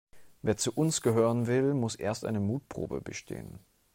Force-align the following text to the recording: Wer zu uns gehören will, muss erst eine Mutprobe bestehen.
Wer 0.41 0.57
zu 0.57 0.73
uns 0.73 1.01
gehören 1.03 1.45
will, 1.45 1.75
muss 1.75 1.93
erst 1.93 2.25
eine 2.25 2.39
Mutprobe 2.39 3.01
bestehen. 3.01 3.59